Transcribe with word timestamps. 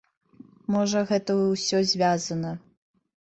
Можа, 0.75 1.03
гэта 1.11 1.35
ўсё 1.41 1.77
звязана. 1.93 2.51